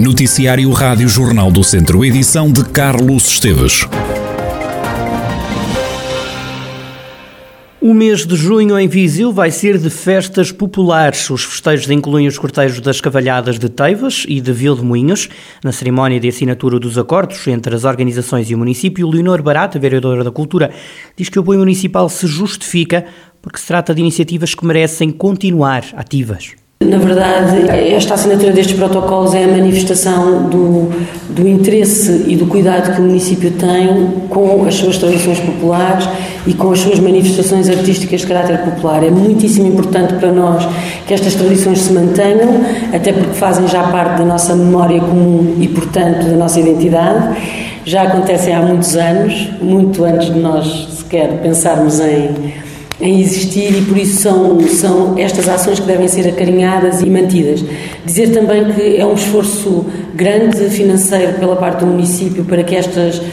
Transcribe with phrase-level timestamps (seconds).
[0.00, 3.86] Noticiário Rádio Jornal do Centro, edição de Carlos Esteves.
[7.78, 11.28] O mês de junho em Viseu vai ser de festas populares.
[11.28, 15.28] Os festejos incluem os cortejos das Cavalhadas de Teivas e de Vildemoinhos.
[15.62, 20.24] Na cerimónia de assinatura dos acordos entre as organizações e o município, Leonor Barata, vereadora
[20.24, 20.70] da Cultura,
[21.14, 23.04] diz que o apoio municipal se justifica
[23.42, 26.59] porque se trata de iniciativas que merecem continuar ativas.
[26.82, 30.90] Na verdade, esta assinatura destes protocolos é a manifestação do,
[31.28, 36.08] do interesse e do cuidado que o município tem com as suas tradições populares
[36.46, 39.04] e com as suas manifestações artísticas de caráter popular.
[39.04, 40.66] É muitíssimo importante para nós
[41.06, 42.62] que estas tradições se mantenham,
[42.94, 47.36] até porque fazem já parte da nossa memória comum e, portanto, da nossa identidade.
[47.84, 52.54] Já acontecem há muitos anos, muito antes de nós sequer pensarmos em
[53.00, 57.64] em existir e por isso são, são estas ações que devem ser acarinhadas e mantidas.
[58.04, 63.18] Dizer também que é um esforço grande financeiro pela parte do município para que estas
[63.18, 63.24] uh,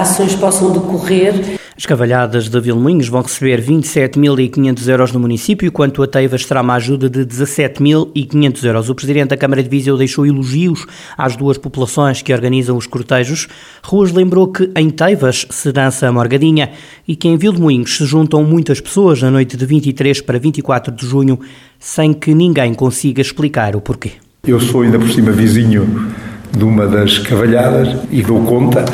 [0.00, 1.34] ações possam decorrer.
[1.74, 6.74] As cavalhadas de Vilmoinhos vão receber 27.500 euros no município, enquanto a Teivas terá uma
[6.74, 8.90] ajuda de 17.500 euros.
[8.90, 10.84] O Presidente da Câmara de Viseu deixou elogios
[11.16, 13.48] às duas populações que organizam os cortejos.
[13.82, 16.72] Ruas lembrou que em Teivas se dança a morgadinha
[17.08, 21.06] e que em Vilmoinhos se juntam muitas pessoas na noite de 23 para 24 de
[21.06, 21.40] junho,
[21.78, 24.12] sem que ninguém consiga explicar o porquê.
[24.46, 26.12] Eu sou ainda por cima vizinho
[26.54, 28.84] de uma das cavalhadas e dou conta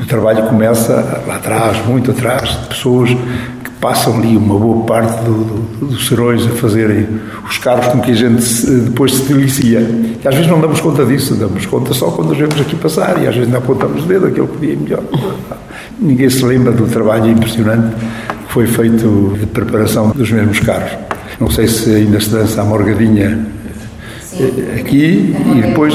[0.00, 5.24] o trabalho começa lá atrás, muito atrás, de pessoas que passam ali uma boa parte
[5.24, 7.06] do, do, dos serões a fazerem
[7.48, 9.80] os carros com que a gente se, depois se delicia.
[9.80, 13.22] E às vezes não damos conta disso, damos conta só quando os vemos aqui passar
[13.22, 15.02] e às vezes não apontamos o dedo, aquele podia ir melhor.
[15.98, 17.96] Ninguém se lembra do trabalho impressionante
[18.46, 20.90] que foi feito de preparação dos mesmos carros.
[21.40, 23.46] Não sei se ainda se dança a morgadinha
[24.38, 25.94] eh, aqui e depois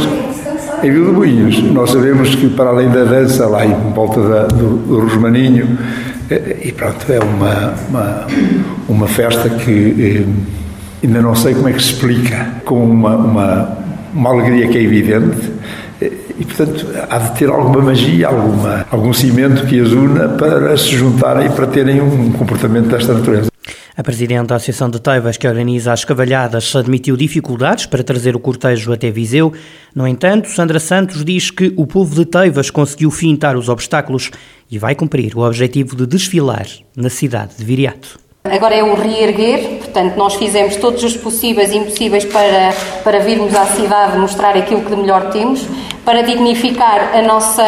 [0.84, 1.62] em Vila Boinhos.
[1.72, 5.78] Nós sabemos que, para além da dança, lá em volta da, do, do Rosmaninho,
[6.30, 8.28] eh, e pronto, é uma, uma,
[8.88, 13.78] uma festa que eh, ainda não sei como é que se explica, com uma, uma,
[14.14, 15.52] uma alegria que é evidente,
[16.02, 20.76] eh, e, portanto, há de ter alguma magia, alguma, algum cimento que as una para
[20.78, 23.52] se juntarem e para terem um comportamento desta natureza.
[23.96, 28.40] A Presidente da Associação de Teivas, que organiza as cavalhadas, admitiu dificuldades para trazer o
[28.40, 29.52] cortejo até Viseu.
[29.94, 34.32] No entanto, Sandra Santos diz que o povo de Teivas conseguiu fintar os obstáculos
[34.70, 36.66] e vai cumprir o objetivo de desfilar
[36.96, 38.18] na cidade de Viriato.
[38.46, 43.54] Agora é o reerguer, portanto, nós fizemos todos os possíveis e impossíveis para, para virmos
[43.54, 45.68] à cidade mostrar aquilo que de melhor temos,
[46.06, 47.64] para dignificar a nossa,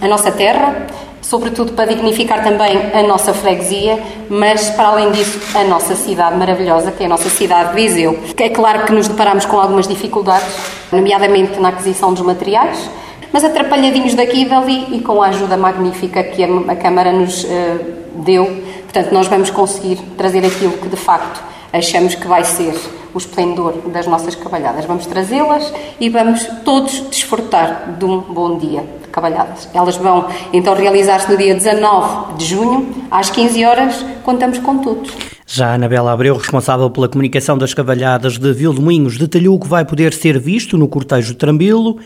[0.00, 0.86] a nossa terra,
[1.24, 3.98] sobretudo para dignificar também a nossa freguesia,
[4.28, 8.18] mas para além disso a nossa cidade maravilhosa, que é a nossa cidade de Viseu.
[8.36, 10.46] É claro que nos deparamos com algumas dificuldades,
[10.92, 12.90] nomeadamente na aquisição dos materiais,
[13.32, 17.48] mas atrapalhadinhos daqui e dali e com a ajuda magnífica que a Câmara nos uh,
[18.16, 18.44] deu,
[18.82, 21.42] portanto nós vamos conseguir trazer aquilo que de facto
[21.72, 22.74] achamos que vai ser
[23.12, 24.84] o esplendor das nossas cavalhadas.
[24.84, 29.68] Vamos trazê-las e vamos todos desfrutar de um bom dia cavalhadas.
[29.72, 35.12] Elas vão então realizar-se no dia 19 de junho, às 15 horas, contamos com todos.
[35.46, 39.84] Já a Anabela Abreu, responsável pela comunicação das cavalhadas de Vilmoinhos, detalhou o que vai
[39.84, 41.98] poder ser visto no cortejo de Trambilo,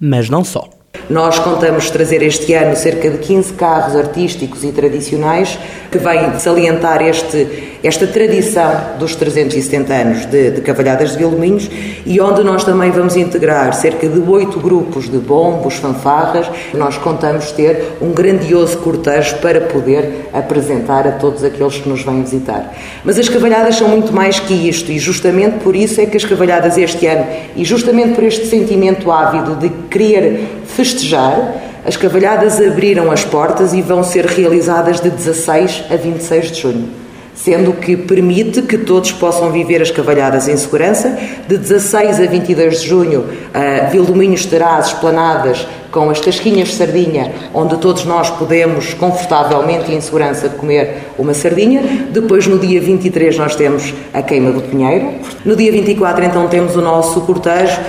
[0.00, 0.68] mas não só.
[1.10, 5.58] Nós contamos trazer este ano cerca de 15 carros artísticos e tradicionais
[5.90, 11.70] que vêm salientar este, esta tradição dos 370 anos de, de Cavalhadas de Vilminhos
[12.06, 16.50] e onde nós também vamos integrar cerca de oito grupos de bombos, fanfarras.
[16.72, 22.22] Nós contamos ter um grandioso cortejo para poder apresentar a todos aqueles que nos vêm
[22.22, 22.74] visitar.
[23.04, 26.24] Mas as cavalhadas são muito mais que isto e justamente por isso é que as
[26.24, 33.12] cavalhadas este ano e justamente por este sentimento ávido de querer festejar, as cavalhadas abriram
[33.12, 37.03] as portas e vão ser realizadas de 16 a 26 de junho
[37.34, 41.16] sendo que permite que todos possam viver as cavalhadas em segurança.
[41.48, 46.74] De 16 a 22 de junho, uh, Vildominhos terá as esplanadas com as casquinhas de
[46.74, 52.08] sardinha, onde todos nós podemos confortavelmente e em segurança comer uma sardinha.
[52.10, 55.14] Depois, no dia 23, nós temos a queima do pinheiro.
[55.44, 57.80] No dia 24, então, temos o nosso cortejo.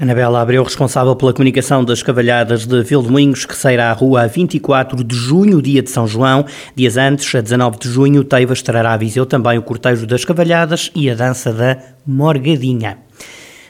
[0.00, 5.02] Anabela Abreu, responsável pela comunicação das Cavalhadas de Vilmoinhos, que sairá à rua a 24
[5.02, 6.46] de junho, dia de São João.
[6.72, 10.92] Dias antes, a 19 de junho, Teivas trará a Viseu também o cortejo das Cavalhadas
[10.94, 12.98] e a dança da Morgadinha.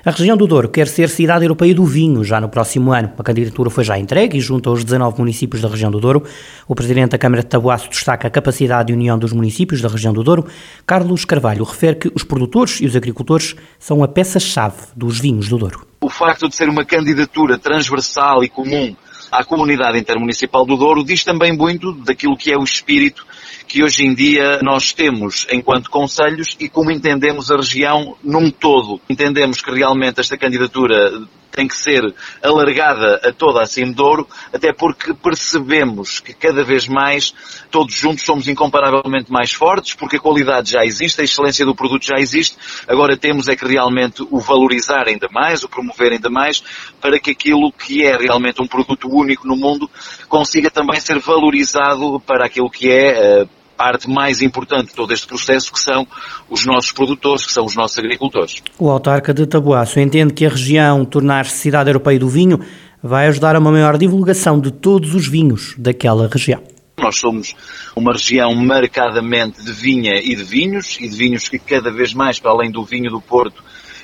[0.05, 3.11] A região do Douro quer ser cidade europeia do vinho já no próximo ano.
[3.17, 6.25] A candidatura foi já entregue e junto aos 19 municípios da região do Douro.
[6.69, 10.13] O presidente da Câmara de Tabuaço destaca a capacidade de união dos municípios da região
[10.13, 10.47] do Douro.
[10.87, 15.57] Carlos Carvalho refere que os produtores e os agricultores são a peça-chave dos vinhos do
[15.57, 15.88] Douro.
[16.01, 18.95] O facto de ser uma candidatura transversal e comum
[19.33, 23.27] à comunidade intermunicipal do Douro diz também muito daquilo que é o espírito
[23.67, 29.01] que hoje em dia nós temos enquanto conselhos e como entendemos a região num todo.
[29.11, 31.13] Entendemos que realmente esta candidatura
[31.51, 37.35] tem que ser alargada a toda a Cimedouro, até porque percebemos que cada vez mais
[37.71, 42.07] todos juntos somos incomparavelmente mais fortes, porque a qualidade já existe, a excelência do produto
[42.07, 42.57] já existe,
[42.87, 46.63] agora temos é que realmente o valorizar ainda mais, o promover ainda mais,
[47.01, 49.91] para que aquilo que é realmente um produto único no mundo
[50.29, 55.29] consiga também ser valorizado para aquilo que é uh, parte mais importante de todo este
[55.29, 56.05] processo, que são
[56.51, 58.61] os nossos produtores, que são os nossos agricultores.
[58.77, 62.59] O autarca de Tabuaço entende que a região tornar-se cidade europeia do vinho
[63.01, 66.61] vai ajudar a uma maior divulgação de todos os vinhos daquela região.
[66.99, 67.55] Nós somos
[67.95, 72.41] uma região marcadamente de vinha e de vinhos, e de vinhos que cada vez mais,
[72.41, 73.63] para além do vinho do Porto,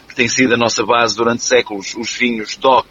[0.09, 2.87] que tem sido a nossa base durante séculos, os vinhos DOC,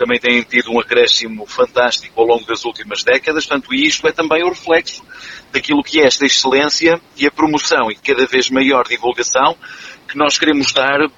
[0.00, 4.42] também têm tido um acréscimo fantástico ao longo das últimas décadas, portanto, isto é também
[4.42, 5.04] o reflexo
[5.52, 9.54] daquilo que é esta excelência e a promoção e cada vez maior divulgação
[10.08, 11.10] que nós queremos dar a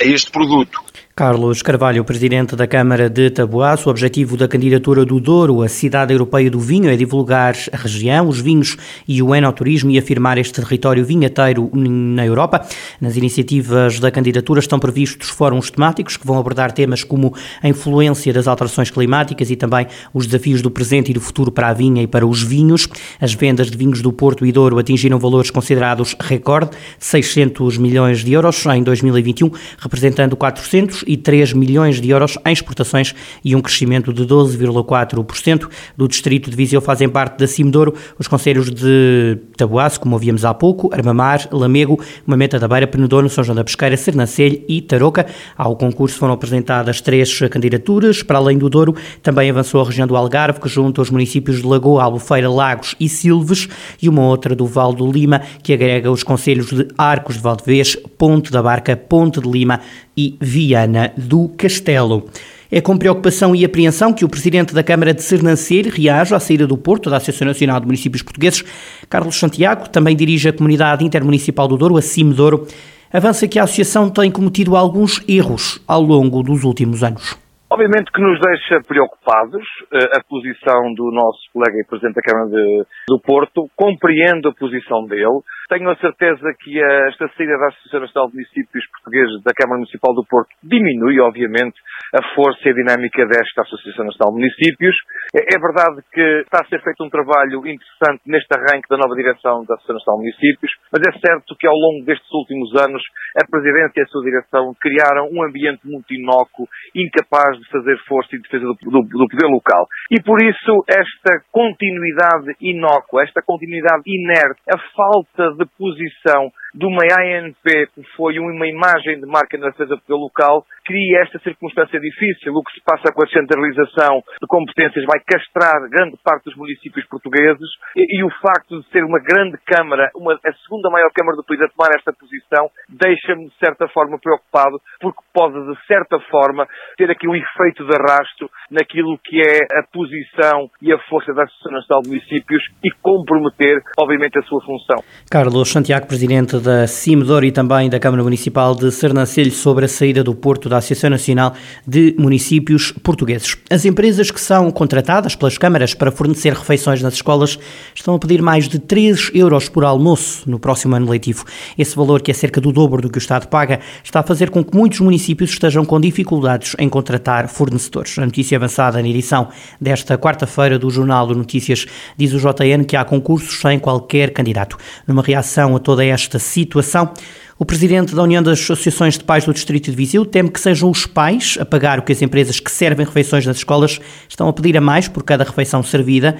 [0.00, 0.82] este produto.
[1.16, 6.12] Carlos Carvalho, presidente da Câmara de Taboaço, o objetivo da candidatura do Douro à Cidade
[6.12, 8.76] Europeia do Vinho é divulgar a região, os vinhos
[9.06, 12.66] e o enoturismo e afirmar este território vinheteiro na Europa.
[13.00, 17.32] Nas iniciativas da candidatura estão previstos fóruns temáticos que vão abordar temas como
[17.62, 21.68] a influência das alterações climáticas e também os desafios do presente e do futuro para
[21.68, 22.88] a vinha e para os vinhos.
[23.20, 28.32] As vendas de vinhos do Porto e Douro atingiram valores considerados recorde, 600 milhões de
[28.32, 33.14] euros em 2021, representando 400 e 3 milhões de euros em exportações
[33.44, 35.68] e um crescimento de 12,4%.
[35.96, 40.52] Do distrito de Viseu fazem parte da Cimedouro os conselhos de Taboaço, como ouvíamos há
[40.54, 45.26] pouco, Armamar, Lamego, Mameta da Beira, Penedono, São João da Pesqueira, Sernancelho e Tarouca.
[45.56, 48.22] Ao concurso foram apresentadas três candidaturas.
[48.22, 51.66] Para além do Douro, também avançou a região do Algarve, que junta os municípios de
[51.66, 53.68] Lagoa, Albufeira, Lagos e Silves,
[54.00, 57.96] e uma outra do Val do Lima, que agrega os conselhos de Arcos de Valdevez,
[58.18, 59.80] Ponte da Barca, Ponte de Lima
[60.16, 62.28] e Viana do Castelo.
[62.70, 66.66] É com preocupação e apreensão que o presidente da Câmara de Sernancelho reage à saída
[66.66, 68.62] do Porto da Associação Nacional de Municípios Portugueses.
[69.08, 72.66] Carlos Santiago também dirige a Comunidade Intermunicipal do Douro, a CIM Douro.
[73.12, 77.38] Avança que a associação tem cometido alguns erros ao longo dos últimos anos.
[77.70, 79.62] Obviamente que nos deixa preocupados
[79.92, 84.54] eh, a posição do nosso colega e Presidente da Câmara de, do Porto, compreendo a
[84.54, 89.52] posição dele, tenho a certeza que esta saída da Associação Nacional de Municípios Portugueses da
[89.56, 91.76] Câmara Municipal do Porto diminui, obviamente,
[92.12, 94.96] a força e a dinâmica desta Associação Nacional de Municípios.
[95.34, 99.14] É, é verdade que está a ser feito um trabalho interessante neste arranque da nova
[99.14, 103.02] direção da Associação Nacional de Municípios, mas é certo que ao longo destes últimos anos
[103.40, 108.36] a Presidência e a sua direção criaram um ambiente muito inócuo, incapaz de fazer força
[108.36, 109.86] e defesa do, do, do poder local.
[110.10, 117.02] E por isso esta continuidade inócua, esta continuidade inerte, a falta de posição de uma
[117.06, 122.52] ANP que foi uma imagem de marca na defesa do local, cria esta circunstância difícil.
[122.52, 127.06] O que se passa com a centralização de competências vai castrar grande parte dos municípios
[127.06, 131.36] portugueses e, e o facto de ser uma grande Câmara, uma, a segunda maior Câmara
[131.36, 136.18] do país a tomar esta posição, deixa-me de certa forma preocupado porque pode de certa
[136.30, 141.32] forma ter aqui um efeito de arrasto naquilo que é a posição e a força
[141.32, 145.04] da Associação Nacional de Municípios e comprometer, obviamente, a sua função.
[145.30, 150.24] Carlos Santiago, Presidente da CIMDOR e também da Câmara Municipal de Sernancelho sobre a saída
[150.24, 151.52] do Porto da Associação Nacional
[151.86, 153.58] de Municípios Portugueses.
[153.70, 157.58] As empresas que são contratadas pelas câmaras para fornecer refeições nas escolas
[157.94, 161.44] estão a pedir mais de 3 euros por almoço no próximo ano letivo.
[161.76, 164.48] Esse valor, que é cerca do dobro do que o Estado paga, está a fazer
[164.48, 168.18] com que muitos municípios estejam com dificuldades em contratar fornecedores.
[168.18, 171.84] A notícia avançada na edição desta quarta-feira do Jornal de Notícias
[172.16, 174.78] diz o JN que há concursos sem qualquer candidato.
[175.06, 177.12] Numa reação a toda esta situação.
[177.58, 180.90] O presidente da União das Associações de Pais do Distrito de Viseu teme que sejam
[180.90, 184.52] os pais a pagar o que as empresas que servem refeições nas escolas estão a
[184.52, 186.36] pedir a mais por cada refeição servida.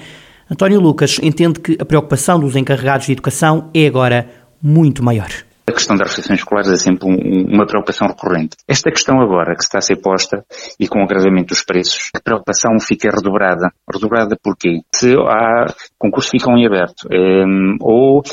[0.49, 4.29] António Lucas entende que a preocupação dos encarregados de educação é agora
[4.61, 5.29] muito maior.
[5.75, 8.55] Questão das refeições escolares é sempre um, uma preocupação recorrente.
[8.65, 10.45] Esta questão agora que está a ser posta
[10.79, 13.69] e com o agravamento dos preços, a preocupação fica redobrada.
[13.91, 14.79] Redobrada porquê?
[14.93, 15.65] Se há
[15.99, 18.23] concursos ficam em aberto, um, ehm, ou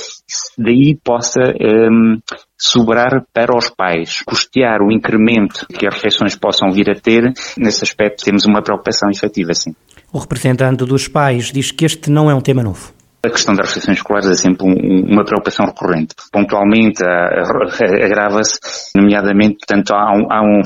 [0.56, 2.20] daí possa um, ehm,
[2.56, 7.82] sobrar para os pais, custear o incremento que as refeições possam vir a ter, nesse
[7.82, 9.74] aspecto temos uma preocupação efetiva, sim.
[10.12, 13.01] O representante dos pais diz que este não é um tema novo.
[13.24, 16.14] A questão das refeições escolares é sempre um, uma preocupação recorrente.
[16.32, 18.58] Pontualmente agrava-se,
[18.96, 20.62] nomeadamente, portanto, há um, há um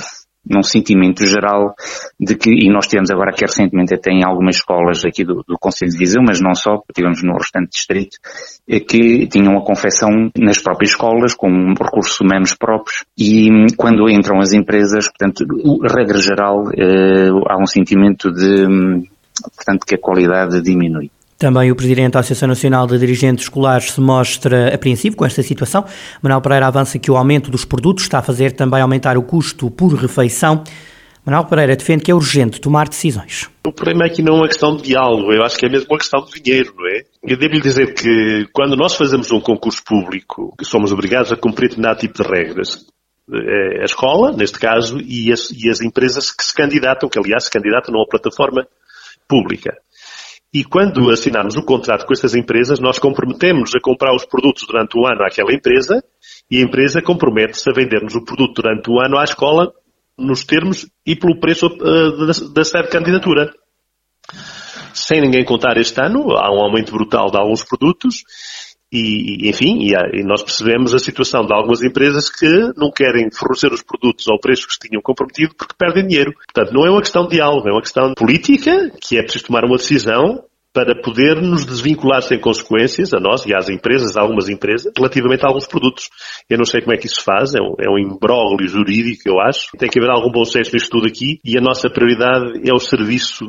[0.49, 1.75] num sentimento geral
[2.19, 5.59] de que, e nós tivemos agora aqui recentemente até em algumas escolas aqui do, do
[5.59, 8.17] Conselho de Viseu, mas não só, tivemos no restante distrito,
[8.69, 10.09] é que tinham a confecção
[10.39, 15.45] nas próprias escolas, com recursos humanos próprios, e quando entram as empresas, portanto,
[15.83, 19.03] regra geral, eh, há um sentimento de, hum,
[19.57, 21.11] portanto, que a qualidade diminui.
[21.39, 25.85] Também o Presidente da Associação Nacional de Dirigentes Escolares se mostra apreensivo com esta situação.
[26.23, 29.71] Manuel Pereira avança que o aumento dos produtos está a fazer também aumentar o custo
[29.71, 30.65] por refeição.
[31.27, 33.51] Manuel Pereira defende que é urgente tomar decisões.
[33.67, 35.89] O problema é que não é uma questão de diálogo, eu acho que é mesmo
[35.91, 37.03] uma questão de dinheiro, não é?
[37.23, 41.69] Eu devo lhe dizer que quando nós fazemos um concurso público, somos obrigados a cumprir
[41.69, 42.87] determinado tipo de regras,
[43.29, 47.45] é a escola, neste caso, e as, e as empresas que se candidatam, que aliás
[47.45, 48.67] se candidatam numa plataforma
[49.29, 49.77] pública.
[50.57, 54.99] E quando assinarmos o contrato com estas empresas, nós comprometemos a comprar os produtos durante
[54.99, 56.03] o ano àquela empresa
[56.51, 59.71] e a empresa compromete-se a vender-nos o produto durante o ano à escola
[60.17, 63.53] nos termos e pelo preço uh, da, da candidatura.
[64.95, 68.23] Sem ninguém contar este ano, há um aumento brutal de alguns produtos
[68.91, 72.49] e, enfim, e, e, nós percebemos a situação de algumas empresas que
[72.79, 76.33] não querem fornecer os produtos ao preço que se tinham comprometido porque perdem dinheiro.
[76.33, 79.67] Portanto, não é uma questão de diálogo, é uma questão política que é preciso tomar
[79.67, 80.46] uma decisão
[80.77, 85.43] para poder nos desvincular sem consequências, a nós e às empresas, a algumas empresas, relativamente
[85.43, 86.11] a alguns produtos.
[86.51, 89.23] Eu não sei como é que isso se faz, é um, é um imbróglio jurídico,
[89.27, 89.71] eu acho.
[89.79, 92.79] Tem que haver algum bom senso nisto tudo aqui e a nossa prioridade é o
[92.79, 93.47] serviço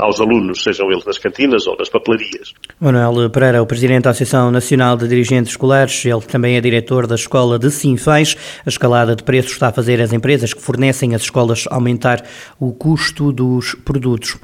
[0.00, 2.52] aos alunos, sejam eles nas cantinas ou nas papelarias.
[2.80, 7.14] Manuel Pereira, o Presidente da Associação Nacional de Dirigentes Escolares, ele também é diretor da
[7.14, 8.36] Escola de Sinfãs.
[8.66, 12.24] A escalada de preços está a fazer as empresas que fornecem as escolas aumentar
[12.58, 14.36] o custo dos produtos.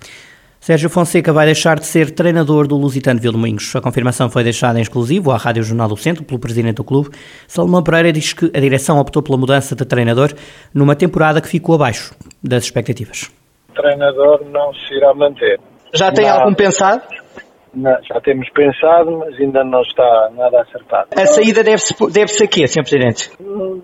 [0.62, 3.75] Sérgio Fonseca vai deixar de ser treinador do Lusitano Vilmoinhos.
[3.75, 7.11] A confirmação foi deixada em exclusivo à Rádio Jornal do Centro pelo presidente do clube.
[7.49, 10.33] Salomão Pereira diz que a direção optou pela mudança de treinador
[10.73, 13.28] numa temporada que ficou abaixo das expectativas.
[13.71, 15.59] O treinador não se irá manter.
[15.92, 16.38] Já tem não.
[16.38, 17.02] algum pensado?
[17.75, 21.09] Não, já temos pensado, mas ainda não está nada acertado.
[21.17, 22.83] A saída deve-se deve -se a quê, Sr.
[22.83, 23.31] Presidente?
[23.41, 23.81] Não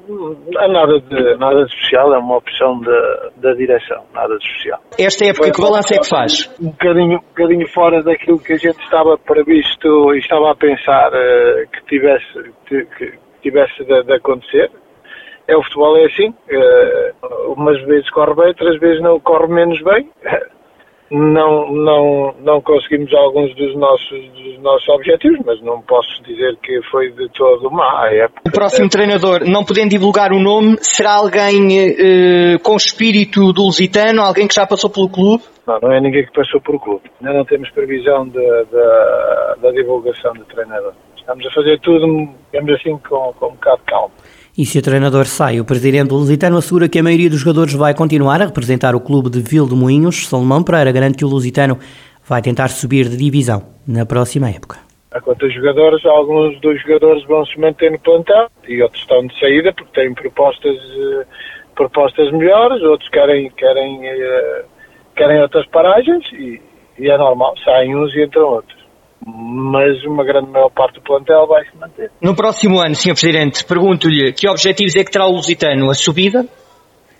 [0.58, 4.80] há nada de, nada de especial, é uma opção da, da direção, nada de especial.
[4.98, 6.54] Esta época, Foi, que balanço é que faz?
[6.60, 11.08] Um bocadinho, um bocadinho fora daquilo que a gente estava previsto e estava a pensar
[11.08, 14.70] uh, que tivesse, que tivesse de, de acontecer.
[15.46, 19.80] É, o futebol é assim, uh, umas vezes corre bem, outras vezes não corre menos
[19.82, 20.10] bem.
[21.10, 26.80] não, não, não conseguimos alguns dos nossos, dos nossos objetivos, mas não posso dizer que
[26.90, 28.42] foi de todo má época.
[28.46, 34.22] O próximo treinador, não podendo divulgar o nome, será alguém eh, com espírito do Lusitano,
[34.22, 35.44] alguém que já passou pelo clube?
[35.66, 37.02] Não, não é ninguém que passou pelo clube.
[37.20, 40.92] Ainda não temos previsão da divulgação do treinador.
[41.16, 42.06] Estamos a fazer tudo,
[42.52, 44.10] digamos assim, com, com um bocado de calma.
[44.58, 47.94] E se o treinador sai, o presidente Lusitano assegura que a maioria dos jogadores vai
[47.94, 50.26] continuar a representar o clube de Vil de Moinhos.
[50.26, 51.78] Salomão Pereira garante que o Lusitano
[52.28, 54.78] vai tentar subir de divisão na próxima época.
[55.22, 59.38] Quanto aos jogadores, alguns dos jogadores vão se manter no plantel e outros estão de
[59.38, 61.24] saída porque têm propostas, eh,
[61.76, 64.64] propostas melhores, outros querem, querem, eh,
[65.14, 66.60] querem outras paragens e,
[66.98, 68.77] e é normal, saem uns e entram outros
[69.34, 72.10] mas uma grande maior parte do plantel vai se manter.
[72.20, 73.14] No próximo ano, Sr.
[73.14, 75.90] Presidente, pergunto-lhe que objetivos é que terá o Lusitano?
[75.90, 76.46] A subida?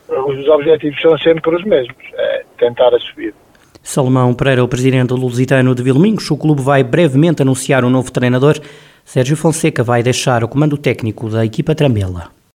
[0.09, 3.35] Os objetivos são sempre os mesmos, é tentar a subida.
[3.83, 8.11] Salomão Pereira, o presidente do Lusitano de Vilmingos, o clube vai brevemente anunciar um novo
[8.11, 8.59] treinador.
[9.05, 12.38] Sérgio Fonseca vai deixar o comando técnico da equipa Tramela.